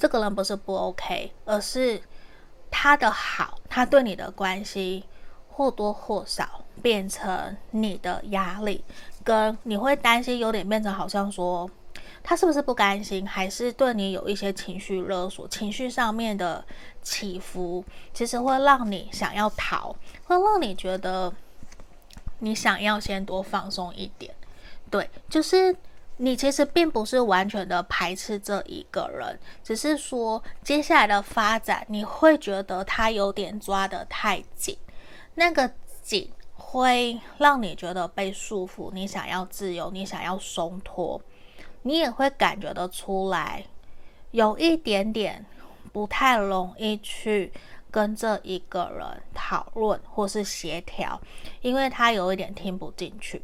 [0.00, 2.00] 这个人不是不 OK，而是
[2.70, 5.04] 他的好，他对你的关系
[5.50, 8.82] 或多或少变成你的压力，
[9.22, 11.70] 跟你会担心有点变成好像说。
[12.22, 15.48] 他是不是不甘心，还是对你有一些情绪勒索？
[15.48, 16.62] 情绪上面的
[17.02, 17.82] 起伏，
[18.12, 21.32] 其实会让你想要逃，会让你觉得
[22.40, 24.34] 你想要先多放松一点。
[24.90, 25.74] 对，就是
[26.22, 34.76] 你其实并不是完全的排斥这一个人，只是说接下来的发展，你会觉得他有点抓得太紧，
[35.34, 41.18] 那个紧会让你觉得被束缚，你想要自由，你想要松脱。
[41.82, 43.64] 你也会感觉得出来，
[44.32, 45.46] 有一点点
[45.90, 47.50] 不太容易去
[47.90, 51.18] 跟这一个人讨论或是协调，
[51.62, 53.40] 因为他有一点听不进去，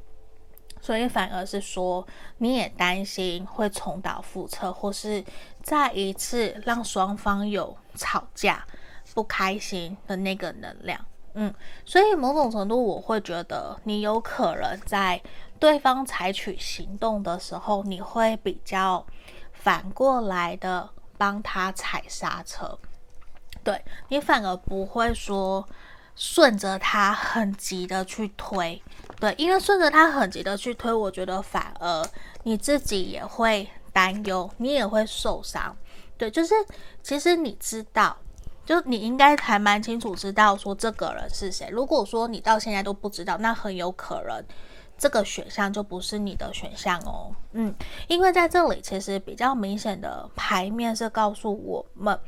[0.87, 2.07] 所以反而是说
[2.39, 5.25] 你也担心会重蹈覆辙，或是
[5.61, 8.65] 再一次让双方有吵架、
[9.13, 11.05] 不开心的那个能量。
[11.35, 11.53] 嗯，
[11.85, 15.21] 所以某种程度我会觉得你有可能在
[15.59, 19.05] 对方采取行动的时候，你会比较
[19.53, 22.79] 反过来的帮他踩刹车。
[23.65, 25.69] 对，你反而不会说
[26.15, 28.81] 顺着他很急的去推，
[29.19, 32.07] 对，因为顺着他很急的去推，我觉得反而
[32.43, 35.75] 你自己也会担忧，你也会受伤。
[36.19, 36.55] 对，就是
[37.03, 38.17] 其实你知道，
[38.65, 41.69] 就你应该还蛮清楚知道说这个人是谁。
[41.71, 44.45] 如果说你到现在都不知道，那很有可能
[44.99, 47.35] 这个选项就不是你的选项哦。
[47.53, 47.75] 嗯，
[48.09, 52.19] 因为在这里其实比较明显的牌面是告诉我们。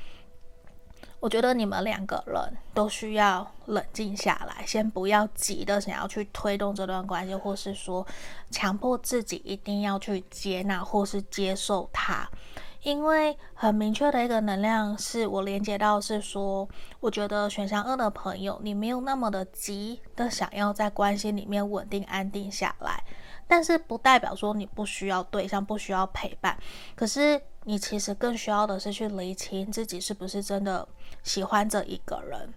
[1.21, 8.07] 我觉得你们两个人都需要冷静下来，先不要急的想要去推动这段关系，或是说
[8.51, 12.29] 强迫自己一定要去接纳或是接受他。
[12.83, 16.67] 因为很明确的一个能量是我连接到是说，
[17.01, 23.03] 我觉得选项二的朋友，你没有那么的急的想要在关系里面稳定安定下来。
[23.49, 26.57] 但是不代表说你不需要对象，不需要陪伴。
[26.95, 30.87] 可是你其实更需要的是去厘清自己是不是真的
[31.29, 32.55] 喜欢这一个人，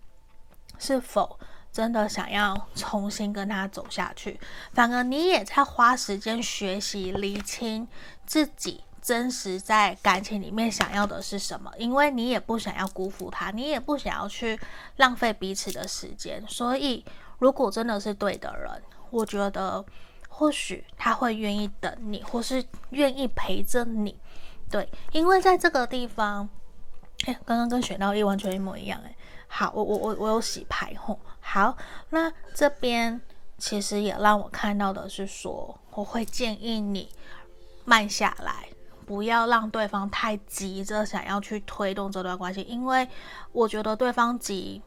[0.79, 1.37] 是否
[1.71, 4.39] 真的想要重新跟他走下去。
[4.73, 7.87] 反而你也在花时间学习厘清
[8.25, 14.59] 自己真实在感情里面想要的是什么，因为你也不想要辜负他，你也不想要去
[14.95, 16.43] 浪费彼此的时间。
[16.47, 17.05] 所以，
[17.39, 19.85] 如果真的是对的人，我觉得。
[20.33, 24.17] 或许他会愿意等你，或是愿意陪着你，
[24.71, 26.49] 对，因为在这个地方，
[27.25, 29.15] 哎，刚刚跟选到一完全一模一样，哎，
[29.47, 31.77] 好，我我我我有洗牌吼，好，
[32.09, 33.19] 那这边
[33.57, 37.09] 其实也让我看到的是说，我会建议你
[37.85, 38.67] 慢下来，
[39.05, 43.07] 不要让对方太急着想要去推动这段关系，因为
[43.51, 44.81] 我觉得对方急，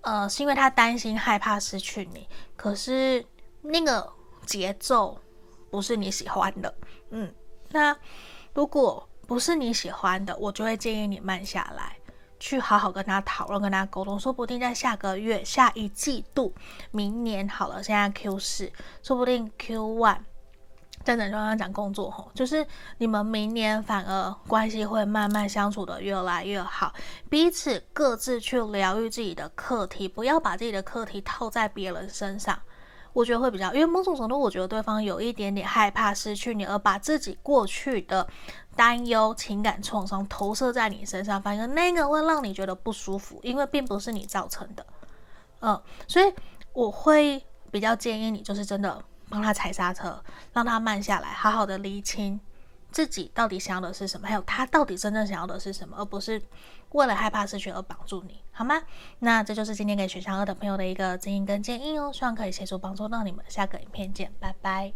[0.00, 3.24] 呃，是因为他担心害怕失去你，可是
[3.62, 4.12] 那个。
[4.46, 5.18] 节奏
[5.70, 6.74] 不是你喜欢的，
[7.08, 7.34] 嗯，
[7.70, 7.96] 那
[8.52, 11.96] 如果不是你喜欢的，我就会建议你慢下来，
[12.38, 16.54] 去好好跟他讨论，跟他沟通，说不定在下个月、下一季度、
[16.90, 18.70] 明年好了，现在 Q 四，
[19.02, 20.18] 说不定 Q one，
[21.02, 22.66] 在等刚刚讲工作吼，就是
[22.98, 26.92] 你们明年反而关系会慢慢相处的越来越好，
[27.30, 32.58] 彼此各自去疗愈自己的课题，不要把自己的课题套在别人身上。
[33.14, 38.28] 我觉得会比较，因为某种程度，我觉得对方有一点点害怕失去你，而把自己过去的
[38.76, 44.84] 担忧、情感创伤投射在你身上，反而那个会让你觉得不舒服，因为并不是你造成的。
[45.60, 46.30] 嗯，所以
[46.74, 50.22] 我会比较建议你，就是真的帮他踩刹车，
[50.52, 52.38] 让他慢下来，好好的厘清
[52.90, 56.42] 自己到底想要的是什么，还有他到底真正想要的是什么，而不是。
[56.90, 58.80] 为了害怕失去而绑住你，好吗？
[59.18, 63.44] 那这就是今天给选项二的朋友的一个指引跟建议哦，希望可以协助帮助到你们。
[63.48, 64.92] 下个影片见，拜拜。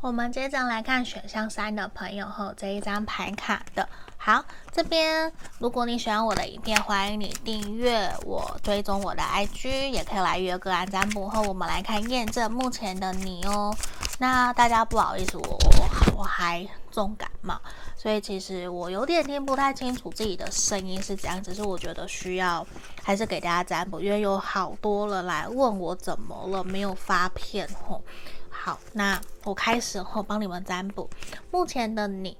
[0.00, 3.88] 我们接着来看选项三的朋友和这一张牌卡的。
[4.16, 13.74] 好，这边如果你喜欢我的影片，欢迎你订阅我，追踪我的 IG，也可以来约个案占卜后，我们来看验证目前的你哦。
[14.18, 17.60] 那大家不好意思，我我我还重感冒，
[17.96, 22.66] 所以其实我有点听不太清楚自己的声音是怎样，只是我觉得需要
[23.02, 28.02] 还是给大家占卜，因为有好多人来问我怎么了，没有发片吼。
[28.48, 31.10] 好，那我开始后帮你们占卜
[31.50, 32.36] 目前的你。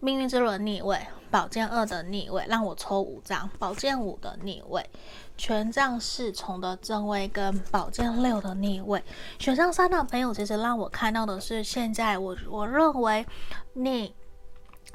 [0.00, 0.96] 命运之轮逆位，
[1.30, 3.48] 宝剑二的逆位，让我抽五张。
[3.58, 4.84] 宝剑五的逆位，
[5.36, 9.02] 权杖侍从的正位跟宝剑六的逆位。
[9.38, 13.26] 选上三的朋友，其实让我看到的是，现在我我认为
[13.74, 14.14] 你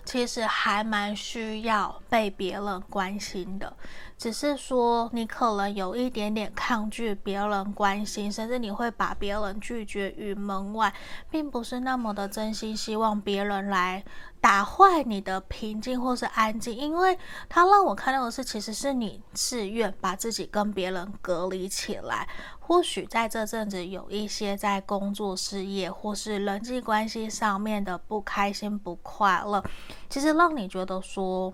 [0.06, 3.74] 其实还蛮需要被别人关心的。
[4.18, 10.94] 只是说，你可能有一点点抗拒别人关心，甚至你会把别人拒绝于门外，
[11.30, 14.04] 并不是那么的真心希望别人来
[14.40, 16.74] 打坏你的平静或是安静。
[16.74, 17.18] 因为
[17.50, 22.30] 他让我看到的是，其实是你自愿把自己跟别人隔离起来。
[22.60, 29.62] 或许在这阵子有一些在工作、事业或是人际关系上面的不开心、不快乐，
[30.10, 31.54] 其实让你觉得说。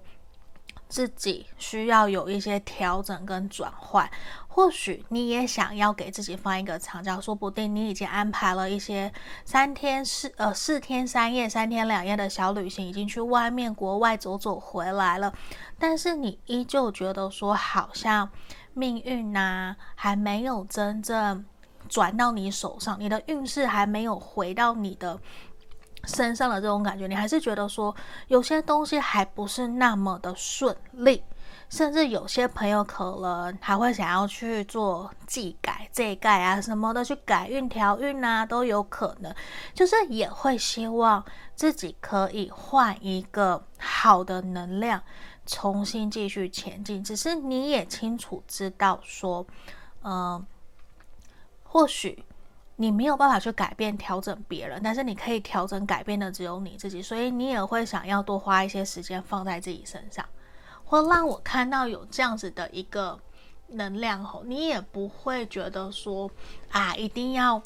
[0.90, 4.10] 自己需要有一些调整跟转换，
[4.48, 9.14] 或许你也想要给自己放一个长假，说不定你已经安排了一些
[9.46, 15.32] 三天四呃四天三夜、三天两夜的小旅行，已经去外面国外走走回来了，
[15.78, 18.28] 但是你依旧觉得说好像
[18.74, 21.46] 命运呐、还没有真正
[21.88, 25.20] 转到你手上，你的运势还没有回到你的。
[26.06, 27.96] 身上的这种感觉，你还是觉得说
[28.28, 31.24] 有些东西还不是那么的顺利，
[31.70, 39.34] 甚至有些朋友可能还会想要去做祭改、祭改啊什么的，去改运、调运啊都有可能，
[39.74, 41.24] 就是也会希望
[41.56, 45.02] 自己可以换一个好的能量，
[45.46, 47.04] 重新继续前进。
[47.04, 49.46] 只是你也清楚知道说，
[50.04, 50.46] 嗯、
[51.64, 52.24] 或许。
[52.82, 60.26] 你没有办法去改变、调整别人，但是你可以调整、改变的只有你自己，所以你也会想要多花一些时间放在自己身上，
[60.86, 63.20] 或让我看到有这样子的一个
[63.68, 66.32] 能量吼，你也不会觉得说
[66.72, 67.62] 啊，一定要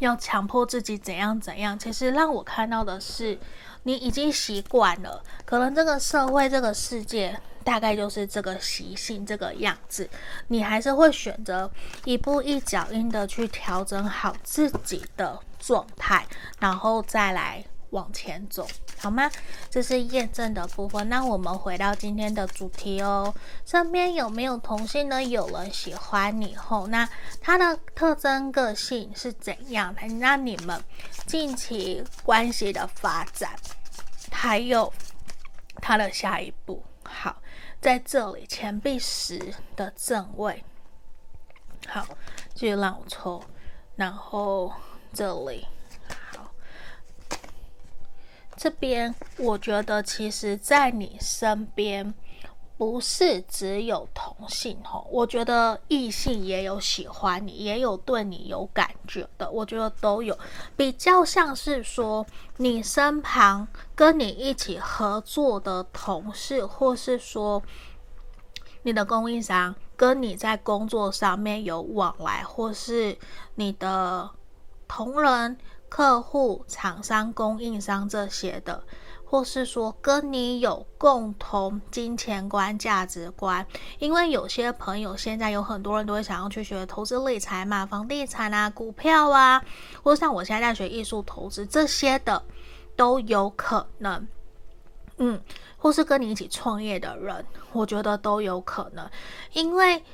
[0.00, 1.78] 要强迫自己怎样怎样。
[1.78, 3.38] 其实让我看到的是，
[3.84, 7.40] 你已经习惯了，可能这个社会、这个世界。
[7.64, 10.08] 大概就是这个习性，这个样子，
[10.48, 11.70] 你还是会选择
[12.04, 16.26] 一步一脚印的去调整好自己的状态，
[16.60, 18.66] 然后再来往前走，
[18.98, 19.30] 好吗？
[19.70, 21.08] 这是验证的部分。
[21.08, 23.34] 那我们回到今天的主题哦，
[23.64, 25.22] 身边有没有同性呢？
[25.22, 27.08] 有人喜欢你后，那
[27.40, 30.02] 他的特征个性是怎样的？
[30.18, 30.82] 那你们
[31.26, 33.50] 近期关系的发展，
[34.30, 34.92] 还有
[35.76, 37.36] 他的下一步，好。
[37.84, 39.38] 在这里，钱币十
[39.76, 40.64] 的正位，
[41.86, 42.02] 好，
[42.54, 43.44] 继续让我抽，
[43.94, 44.72] 然后
[45.12, 45.66] 这里，
[46.34, 46.50] 好，
[48.56, 52.14] 这边我觉得其实，在你身边。
[52.76, 60.36] 不是只有同性哦，我觉得异性也有喜欢你，也有对你有感觉的，我觉得都有。
[60.76, 67.62] 比较像是说，你身旁跟你一起合作的同事，或是说
[68.82, 73.16] 你的供应商跟你在工作上面有往来，或是
[73.54, 74.28] 你的
[74.88, 75.56] 同仁、
[75.88, 78.82] 客户、厂商、供应商这些的。
[79.24, 83.66] 或是说跟你有共同金钱观、价值观，
[83.98, 89.60] 因为有些朋友现在有很多人都会想要去学投资理财嘛，房地产啊、股票啊，
[90.02, 92.40] 或者像我现在在学艺术投资这些的
[92.94, 94.28] 都有可能，
[95.16, 95.40] 嗯，
[95.76, 99.10] 或是跟你一起创业的人，我觉得都有可能，
[99.52, 100.04] 因为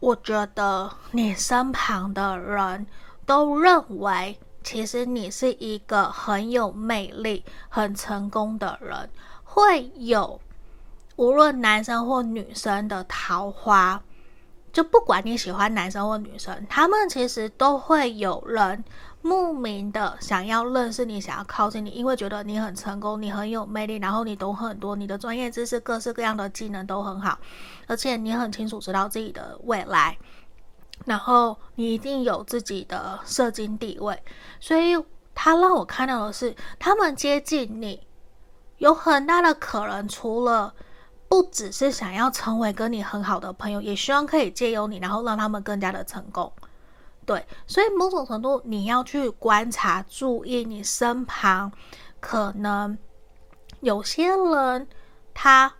[0.00, 2.86] 我觉得你身旁的人
[3.24, 4.38] 都认为。
[4.64, 9.10] 其实你是一个很有魅力、很成功的人，
[9.44, 10.40] 会有
[11.16, 14.02] 无论男生或女生的桃花，
[14.72, 18.82] 就不管你喜欢男生或女生，他们其实都会有人
[19.20, 27.38] 慕名的想要认识你，想要靠近你，因为觉得你很成功，你很有魅力，然后你懂很多，你的专业知识、各式各样的技能都很好，
[27.86, 30.16] 而且你很清楚知道自己的未来。
[31.04, 34.22] 然后你一定有自己的社经地位，
[34.58, 34.96] 所以
[35.34, 38.06] 他让我看到的是，他们接近你
[38.78, 40.74] 有很大的可能，除了
[41.28, 46.52] 不只是想要成为跟你很好的朋友，也希望可以借由你，然后让他们更加的成功。
[47.26, 51.72] 对，所以某种程度你要去观察、注意你身旁，
[52.20, 52.96] 可能
[53.80, 54.86] 有些人
[55.32, 55.74] 他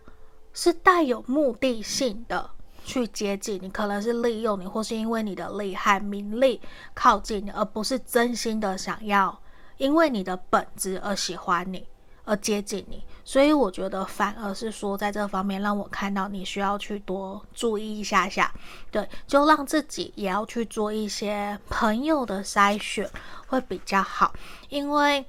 [0.53, 2.49] 是带有目的性的。
[2.85, 6.61] 去接近你，可能是利用你，或是因为你的厉害、名利
[6.93, 9.37] 靠近你，而不是真心的想要
[9.77, 11.87] 因为你的本质而喜欢你，
[12.25, 13.03] 而接近你。
[13.23, 18.53] 所以我觉得反而是说，在这方面让我看到你需要去多注意一下下，
[18.91, 23.09] 对，就让自己也要去做一些朋友的筛选
[23.47, 24.31] 会比较好，
[24.69, 25.25] 因为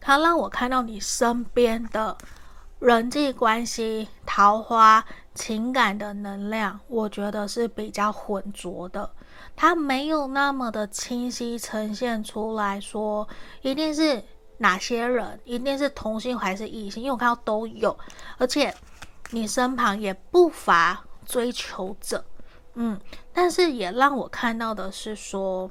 [0.00, 2.16] 他让我看到你身边的
[2.78, 5.02] 人际关系、桃花。
[5.38, 9.08] 情感的能量，我觉得是比较浑浊的，
[9.54, 13.26] 它没有那么的清晰呈现出来说，
[13.62, 14.20] 一定是
[14.56, 17.96] 哪些人，一定是同性还是异性，因为我看到都有，
[18.36, 18.74] 而且
[19.30, 22.24] 你身旁也不乏追求者，
[22.74, 23.00] 嗯，
[23.32, 25.70] 但是也让我看到的是说，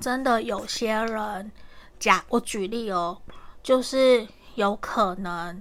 [0.00, 1.52] 真的有些人，
[2.00, 3.20] 假我举例哦，
[3.62, 5.60] 就是有可能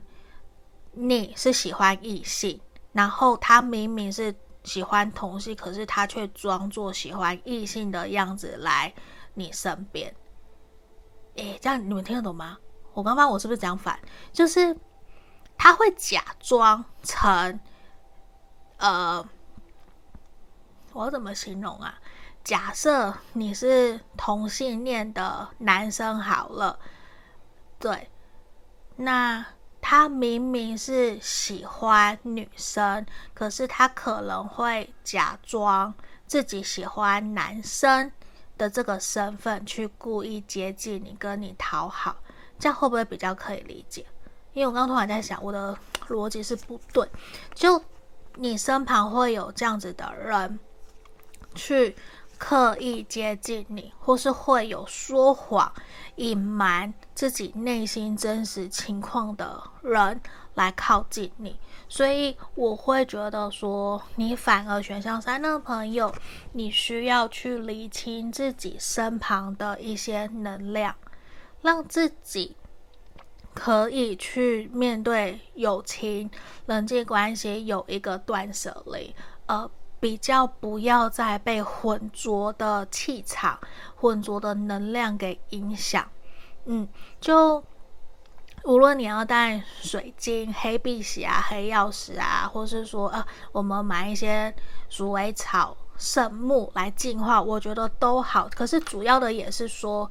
[0.93, 2.59] 你是喜欢异性。
[2.91, 4.33] 然后他明明是
[4.63, 8.93] 喜欢同性，可是他却装作喜欢异性的样子来
[9.33, 10.13] 你身边。
[11.35, 12.57] 诶，这样你们听得懂吗？
[12.93, 13.97] 我刚刚我是不是讲反？
[14.33, 14.75] 就是
[15.57, 17.59] 他会假装成，
[18.77, 19.25] 呃，
[20.91, 21.97] 我怎么形容啊？
[22.43, 26.79] 假设你是同性恋的男生好了，
[27.79, 28.09] 对，
[28.95, 29.45] 那
[29.81, 35.93] 他明明是喜欢女生，可是他可能会假装
[36.27, 38.11] 自己喜欢男生
[38.57, 42.15] 的这个身份去故意接近你，跟你讨好，
[42.59, 44.05] 这样会不会比较可以理解？
[44.53, 45.77] 因为我刚刚突然在想，我的
[46.07, 47.05] 逻辑是不对，
[47.53, 47.83] 就
[48.35, 50.59] 你身旁会有这样子的人
[51.55, 51.95] 去。
[52.43, 55.71] 刻意接近你，或是会有说谎、
[56.15, 60.19] 隐瞒自己内心真实情况的人
[60.55, 61.55] 来靠近你，
[61.87, 66.11] 所以我会觉得说，你反而选项三的朋友，
[66.53, 70.95] 你需要去理清自己身旁的一些能量，
[71.61, 72.55] 让自己
[73.53, 76.31] 可以去面对友情、
[76.65, 79.15] 人际关系有一个断舍离，
[79.45, 79.69] 呃。
[80.01, 83.57] 比较不要再被浑浊的气场、
[83.95, 86.05] 浑浊的能量给影响。
[86.65, 86.85] 嗯，
[87.21, 87.63] 就
[88.63, 94.53] 无论你要带水晶、黑碧玺啊、黑曜石啊，或是说呃，我们买一些
[94.89, 98.49] 鼠尾草、圣木来净化，我觉得都好。
[98.53, 100.09] 可是主要的也是说。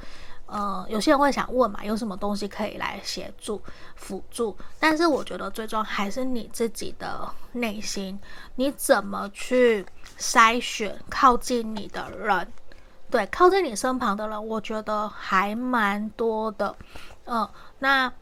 [0.51, 3.63] 呃，有些人会想问嘛，有什么东西可以来协助
[3.95, 4.57] 辅助？
[4.81, 8.19] 但是我觉得最终还是你自己的内心，
[8.57, 9.87] 你怎么去
[10.19, 12.53] 筛选靠近你的人？
[13.09, 16.75] 对，靠近你身旁的人，我觉得还蛮多的。
[17.27, 17.49] 嗯、
[17.79, 18.13] 那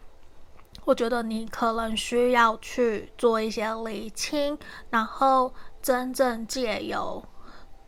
[0.84, 4.58] 我觉得你可能需要去做一些厘清，
[4.90, 7.24] 然后真正借由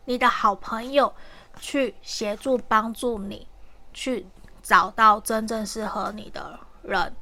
[0.05, 1.13] 你的好朋友
[1.59, 3.47] 去协助帮助你。
[3.93, 4.25] 去
[4.61, 7.15] 找到真正适合你的人，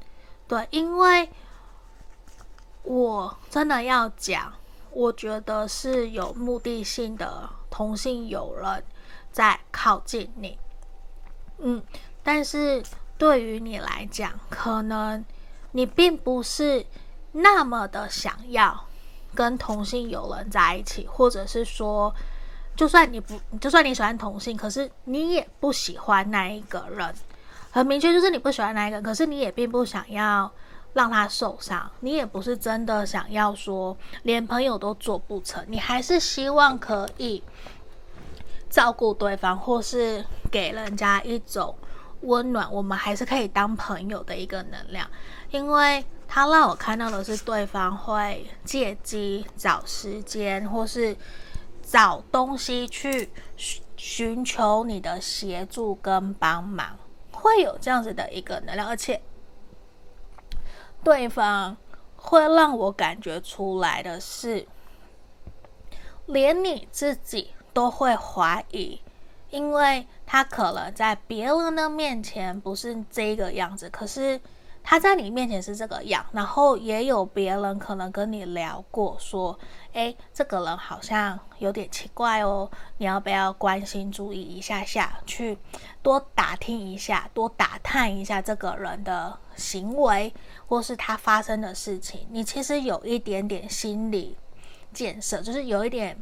[0.47, 1.29] 对，因为
[2.83, 4.53] 我真的要讲，
[4.91, 8.83] 我觉得是有目的性的同性友人
[9.31, 10.57] 在靠近你，
[11.59, 11.83] 嗯，
[12.23, 12.83] 但是
[13.17, 15.23] 对于你来讲，可能
[15.71, 16.85] 你并不是
[17.31, 18.85] 那么的想要
[19.35, 22.13] 跟同性友人在一起，或者是说。
[22.79, 27.13] 就算你不，就算你喜欢同性，可是你也不喜欢那一个人，
[27.71, 30.49] 很明确就是你不喜欢那一个，可是你也并不想要
[30.93, 37.43] 让他受伤，你也不是真的想要说连朋友都做不成，你还是希望可以
[38.69, 41.75] 照顾对方，或是给人家一种
[42.21, 45.05] 温暖，我们还是可以当朋友的一个能量，
[45.51, 51.13] 因为他让我看到的是对方会借机找时间，或是。
[51.89, 53.31] 找东西去
[53.97, 56.95] 寻求你的协助跟帮忙，
[57.31, 59.19] 会有这样子的一个能量，而且
[61.03, 61.75] 对方
[62.15, 64.67] 会让我感觉出来的是，
[66.27, 69.01] 连你自己都会怀疑，
[69.49, 74.39] 因为他可能在别人的面前不是这个样子，可是。
[74.83, 79.57] 他在你面前是这个样，然后也有别人可能跟你聊过，说
[79.93, 85.57] ：“诶，这个人好像有点奇怪哦，你要不要关心注意一下下，去
[86.01, 90.33] 多打听一下，多打探一下这个人的行为，
[90.67, 92.25] 或是他发生的事情。
[92.31, 94.37] 你其实有一点点心理
[94.91, 96.17] 建设，就是有一点。”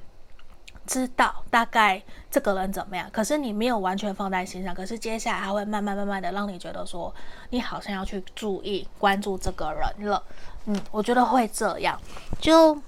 [0.87, 4.73] 知道大概这个人怎么样，可是你没有完全放在心上。
[4.73, 7.13] 可是接下来他会慢慢慢慢的让你觉得说，
[7.49, 10.23] 你好像要去注意关注这个人了。
[10.65, 12.01] 嗯，我觉得会这样，
[12.39, 12.81] 就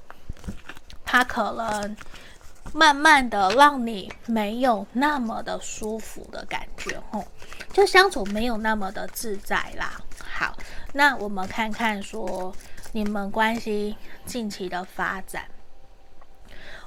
[1.06, 1.95] 他可能
[2.74, 7.24] 慢慢的让你没有那么的舒服的感觉，吼，
[7.72, 10.00] 就相处没有那么的自在啦。
[10.32, 10.56] 好，
[10.93, 12.54] 那我们看看说
[12.91, 13.95] 你们关系
[14.26, 15.45] 近期的发展。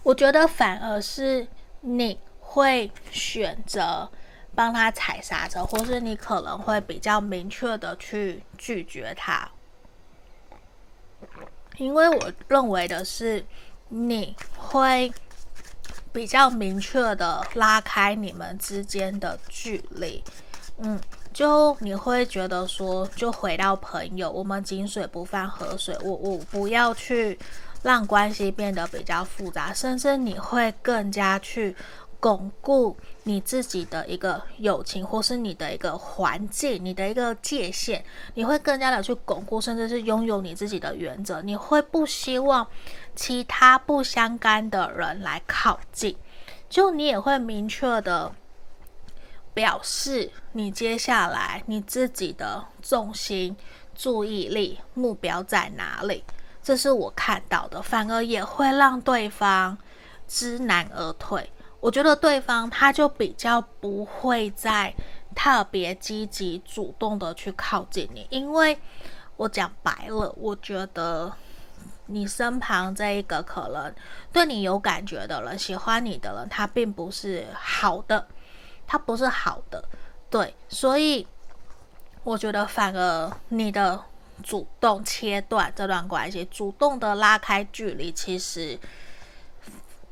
[0.03, 1.47] 我觉得反而是
[1.81, 4.11] 你会选择
[4.55, 9.49] 帮他踩刹车，或是你可能会比较明确的去拒绝他，
[11.77, 13.45] 因为我认为的是
[13.89, 15.13] 你会
[16.13, 20.23] 比较明确的拉开你们之间的距离，
[20.79, 21.01] 嗯，
[21.33, 27.39] 就你会觉得说，就回到朋友，我们井水不犯河水，我我不要去。
[27.83, 31.75] 让关系变得比较复杂，甚至你会更加去
[32.21, 38.01] 巩固你自己的一个友情，或是你的一个环境，你的一个界限，
[38.35, 41.43] 你会更加的去巩固，甚至是拥有你自己的原则。
[41.43, 42.65] 你会不希望
[43.17, 46.17] 其他不相干的人来靠近，
[46.69, 48.33] 就你也会明确的
[49.53, 53.57] 表示，你接下来你自己的重心
[53.97, 56.23] 注意力、目标在哪里，
[56.63, 59.77] 这是我看到的，反而也会让对方
[60.29, 61.51] 知难而退。
[61.81, 64.95] 我觉得对方他就比较不会再
[65.35, 68.79] 特别积极主动的去靠近你，因为
[69.37, 71.33] 我讲白了，我觉得
[72.07, 73.93] 你身旁这一个可能
[74.33, 78.29] 对你有感觉的人、喜欢你的人，他并不是好的，
[78.87, 79.83] 他不是好的，
[80.31, 81.27] 对，所以
[82.23, 84.01] 我觉得反而你的
[84.43, 88.79] 主动切断这段关系，主动的拉开距离，其实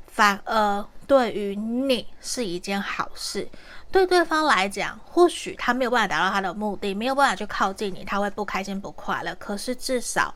[0.07, 0.87] 反而。
[1.11, 3.49] 对于你是一件好事，
[3.91, 9.35] 对对方来讲，或许他没有办法达到他的目的，没有办法去靠近你，他会不开心不快乐。
[9.35, 10.33] 可是至少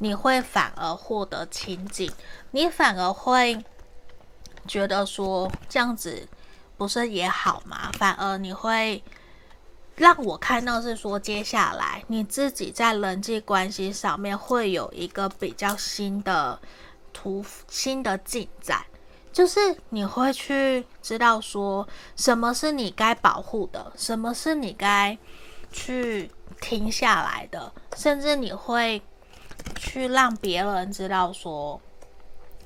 [0.00, 2.12] 你会反而获得亲近，
[2.50, 3.58] 你反而会
[4.68, 6.28] 觉得说这样子
[6.76, 7.90] 不是也好吗？
[7.94, 9.02] 反而你会
[9.96, 16.58] 让我看到是说，接下来你自己在人际关系上面会有一个比较新的
[17.12, 18.82] 图、新的进展。
[19.32, 25.16] 就是你会去知道说，什么是你该保护的，什么是你该
[25.72, 26.30] 去
[26.60, 29.00] 停下来的，甚至你会
[29.74, 31.80] 去让别人知道说，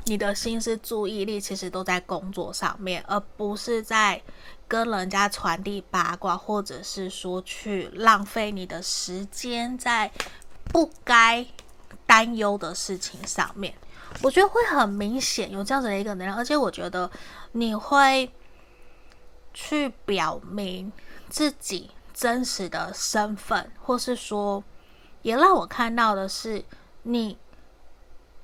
[0.06, 4.20] 你的心思、注意力其实都在工作上面，而不是在
[4.68, 10.10] 跟人家传递八卦，或者是说去浪费你的时间在
[10.72, 11.46] 不该
[12.06, 13.74] 担忧的事情上面。
[14.22, 17.10] 我觉得会很明显有这样子的一个能量，而且我觉得
[17.52, 18.30] 你会
[19.52, 20.90] 去表明
[21.28, 24.64] 自己真实的身份，或是说，
[25.22, 26.64] 也让我看到的是，
[27.02, 27.36] 你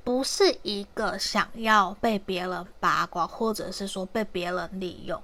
[0.05, 5.23] 不是一个想要被别人八卦，或者是说被别人利用，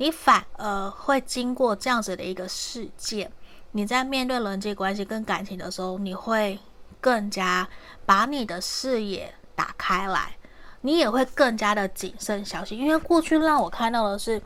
[0.00, 3.30] 你反而会经过这样子的一个事件，
[3.72, 6.58] 你在面对人际关系跟感情的时候，你会
[7.02, 7.68] 更加
[8.06, 9.34] 把你的视野。
[9.54, 10.34] 打开来，
[10.80, 14.40] 你也会更加的谨慎小心，因为过去让我看到的是，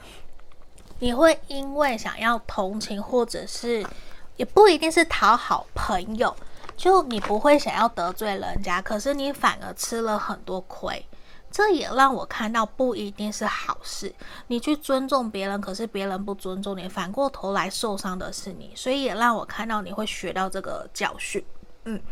[0.99, 3.87] 你会因为想要同情，或者是
[4.37, 6.35] 也不一定是讨好朋友，
[6.77, 11.07] 就你不会想要得罪人家，可是你反而吃了很多亏，
[11.55, 14.13] 这也让我看到不一定是好事。
[14.49, 21.45] 你去尊重别人，可是别人不尊重你，反过头来受伤的是你，所以也让我看到你会学到这个教训，
[21.85, 22.03] 嗯。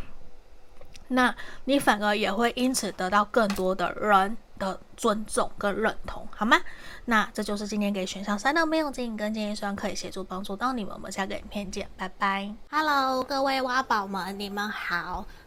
[1.08, 1.34] 那
[1.64, 6.56] 你反而也会因此得到更多的人的尊重跟认同，好吗？
[7.06, 10.94] 那这就是今天给选项三的没有建议跟建议，希望可以协助帮助到你们。
[10.94, 12.54] 我们下个影片见，拜拜。
[12.70, 15.26] Hello，各位挖宝们，你们好。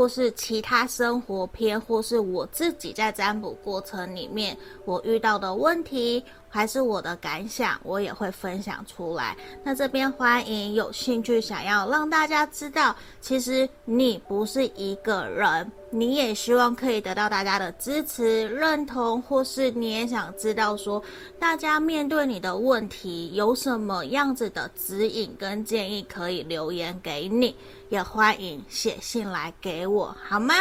[0.00, 6.24] 或是其他生活篇，或是我自己在占卜过程里面我遇到的问题。
[6.52, 9.36] 还是我的感想，我也会分享出来。
[9.62, 21.02] 那这边欢迎有兴趣想要让大家知道，其实你不是一个人，你也希望可以得到大家的支持、认同，或是你也想知道说，
[21.38, 27.56] 大家面对你的问题有什么样子的指引跟建议，可以留言给你，
[27.88, 30.54] 也欢迎写信来给我，好吗？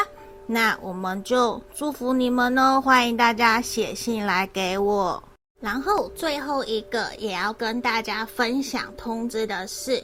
[0.48, 5.24] 那我们就祝福你们哦，欢迎大家写信来给我。
[5.62, 10.04] 然后最后一个也要跟大家分享通知的是，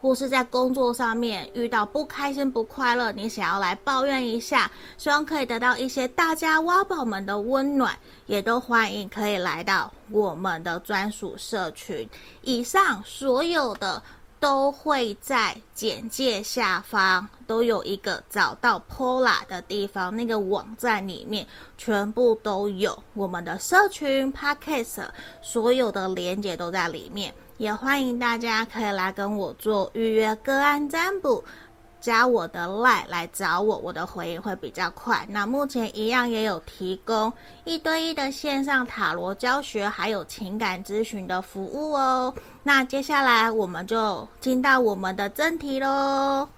[0.00, 7.96] 或是在工作上面遇到不开心不快乐，你想要来抱怨一下，希望可以得到一些大家挖宝们的温暖，
[8.26, 12.08] 也都欢迎可以来到我们的专属社群。
[12.42, 14.02] 以上所有的。
[14.40, 21.46] 都会在简介下方都有一个找到 Pola 的地方，那个网站里面
[21.76, 25.06] 全部都有我们的社群 Podcast，
[25.42, 31.44] 所有的连接都在里面，也欢迎大家可以来跟我做预约个案占卜。
[32.00, 35.26] 加我的 LINE 来找我，我的回应会比较快。
[35.28, 37.30] 那目前一样也有提供
[37.64, 42.32] 一对一的线上塔罗教学，还有情感咨询的服务哦。
[42.62, 46.48] 那接下来我们就进到我们的正题喽。